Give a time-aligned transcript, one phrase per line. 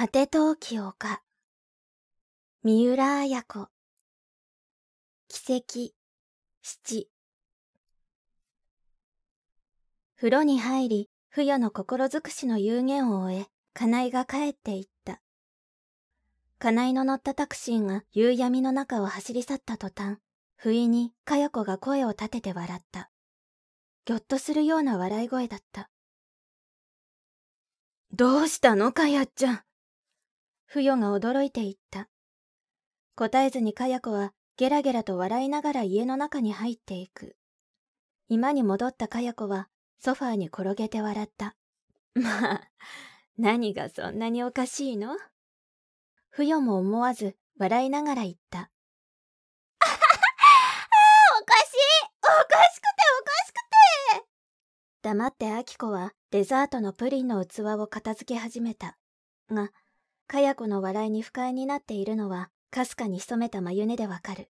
[0.00, 1.20] 果て陶器丘
[2.62, 3.68] 三浦綾子。
[5.28, 5.92] 奇跡。
[6.62, 7.10] 七。
[10.16, 15.20] 風呂に入り不与の心尽くしの有言を終え金井が帰っていった。
[16.58, 20.16] 金井の乗ったタクシーが夕闇の中を走り去った途端
[20.56, 23.10] 不意にかや子が声を立てて笑った。
[24.06, 25.90] ぎょっとするような笑い声だった。
[28.14, 29.60] どうしたのかやっちゃん。
[30.72, 32.08] 不与が驚いていった。
[33.16, 37.34] 答えずにかや子はゲラゲラと笑いながら家の中に入っていく。
[38.28, 39.66] 今に戻ったかや子は
[39.98, 41.56] ソファーに転げて笑った。
[42.14, 42.68] まあ、
[43.36, 45.16] 何がそんなにおかしいの？
[46.30, 48.58] 不与も思わず笑いながら言った。
[48.60, 48.70] あはは
[51.42, 51.74] おかしい
[52.22, 53.54] おかしくておかしく
[54.20, 54.26] て
[55.02, 58.96] 黙ってあきこはデザートのプリンの器を片付け始めた。
[59.50, 59.70] が、
[60.30, 64.48] かや子の笑いに不快になっているのは、かすかに潜めた眉根でわかる。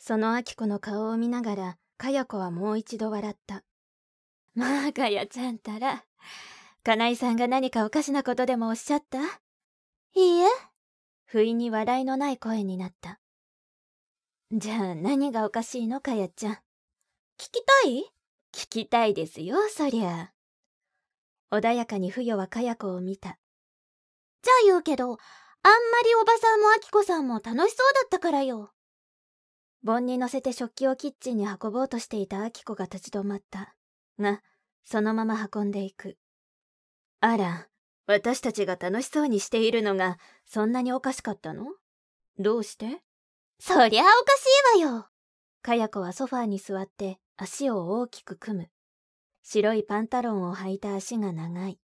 [0.00, 3.62] そのあき子の顔を見ながら、かや子はもう一度笑った。
[4.56, 6.04] まあ、かやちゃんたら。
[6.82, 9.18] 金井さんが何かおかしなことでもおっしゃった？
[10.16, 10.48] いいえ。
[11.26, 13.20] 不意に笑いのない声になった。
[14.50, 16.54] じゃあ何がおかしいのかやちゃん？
[16.54, 16.58] 聞
[17.38, 17.50] き
[17.84, 18.04] たい？
[18.52, 20.32] 聞きたいですよ、そりゃ。
[21.52, 23.38] 穏やかに不与はかや子を見た。
[24.42, 25.16] じゃあ言うけど、あんま
[26.04, 28.72] りおばさんもあきこさんも楽しそうだったからよ。
[29.82, 33.74] 盆に乗せて食器をキッチンに運ぼうとしていたあきこが立ち止まった。
[34.18, 34.42] が、
[34.84, 36.16] そのまま運んでいく。
[37.20, 37.68] あら、
[38.06, 41.66] 私たちが楽しそうにしているのが、そんなにおかしかったの？
[42.38, 43.02] どうして？
[43.60, 44.10] そりゃおか
[44.74, 45.08] しいわよ。
[45.62, 48.70] かや子はソファーに座って足を大きく組む。
[49.42, 51.78] 白いパンタロンを履いた足が長い。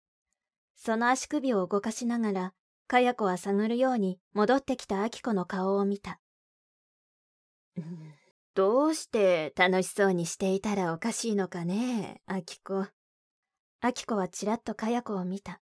[0.83, 2.53] その足首を動かしながら、
[2.87, 6.19] かや子は探るように戻ってきたあきこの顔を見た。
[8.55, 12.87] どうして楽しそうにしていたらおかしいのかね、あきこ。
[13.81, 15.61] あきこはちらっとかや子を見た。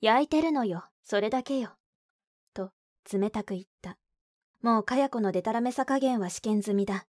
[0.00, 1.76] 焼いてるのよ、それだけよ。
[2.54, 2.70] と、
[3.12, 3.98] 冷たく言った。
[4.62, 7.06] もうかや子のデタラメさ加減は試験済みだ。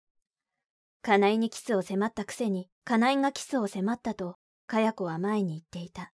[1.01, 4.35] 金井にキスを迫ったくせに、金井がキスを迫ったと、
[4.67, 6.11] かや子は前に言っていた。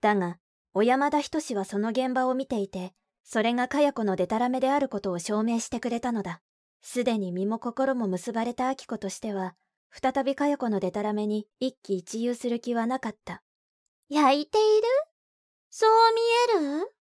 [0.00, 0.38] だが、
[0.74, 2.92] 小山田仁はその現場を見ていて、
[3.24, 6.40] それがかや子のデタラメであることを証明してくれたのだ。
[6.80, 9.54] すでに身も心も結ばれた明子としては、
[9.90, 13.42] 再びかや子のデタラメに一喜一憂する気はなかった。
[14.08, 14.86] 焼いている？
[15.70, 15.90] そう
[16.60, 16.92] 見える？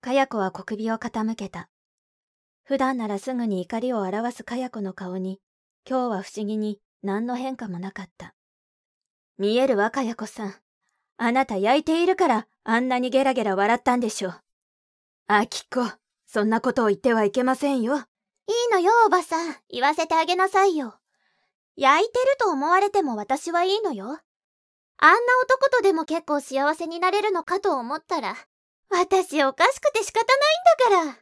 [0.00, 1.68] かや子は小首を傾けた。
[2.62, 5.40] 普段ならすぐに怒りを表すかや子の顔に、
[5.88, 8.34] 今日は不思議に何の変化もなかった。
[9.36, 10.54] 見えるわ、かや子さん。
[11.22, 14.40] あなた焼いているからあんなにゲラゲラ笑ったんでしょう。
[15.26, 15.82] あきこ、
[16.26, 17.96] そんなことを言ってはいけませんよ。
[17.96, 18.02] いい
[18.72, 19.54] のよ、おばさん。
[19.68, 20.94] 言わせてあげなさいよ。
[21.76, 24.06] 焼いてると思われても私はいいのよ。
[24.06, 28.34] あんな男とでも結構幸せになれるのかと思ったら、
[28.88, 31.18] 私おかしくて仕方ないんだから。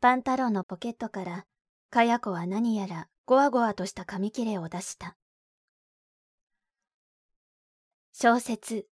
[0.00, 1.44] パンタロンのポケットから、
[1.90, 5.16] かや子は何やらゴワゴワとした紙切れを出した。
[8.28, 8.88] 小説、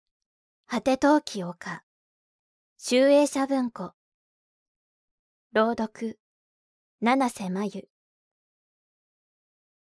[0.66, 1.84] 果て陶器丘、
[2.76, 3.92] 集英社文庫、
[5.52, 6.18] 朗読、
[6.98, 7.88] 七瀬真由、